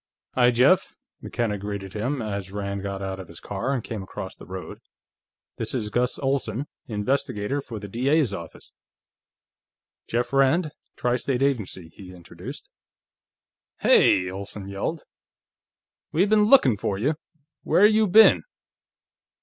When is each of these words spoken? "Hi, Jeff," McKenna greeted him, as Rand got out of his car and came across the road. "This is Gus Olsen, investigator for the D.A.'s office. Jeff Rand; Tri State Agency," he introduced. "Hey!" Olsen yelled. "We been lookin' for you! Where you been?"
"Hi, 0.33 0.49
Jeff," 0.49 0.95
McKenna 1.21 1.59
greeted 1.59 1.93
him, 1.93 2.23
as 2.23 2.51
Rand 2.51 2.81
got 2.81 3.03
out 3.03 3.19
of 3.19 3.27
his 3.27 3.39
car 3.39 3.71
and 3.71 3.83
came 3.83 4.01
across 4.01 4.35
the 4.35 4.47
road. 4.47 4.79
"This 5.57 5.75
is 5.75 5.91
Gus 5.91 6.17
Olsen, 6.17 6.65
investigator 6.87 7.61
for 7.61 7.77
the 7.77 7.87
D.A.'s 7.87 8.33
office. 8.33 8.73
Jeff 10.07 10.33
Rand; 10.33 10.71
Tri 10.95 11.17
State 11.17 11.43
Agency," 11.43 11.89
he 11.93 12.15
introduced. 12.15 12.67
"Hey!" 13.81 14.27
Olsen 14.31 14.67
yelled. 14.69 15.03
"We 16.11 16.25
been 16.25 16.45
lookin' 16.45 16.77
for 16.77 16.97
you! 16.97 17.13
Where 17.61 17.85
you 17.85 18.07
been?" 18.07 18.41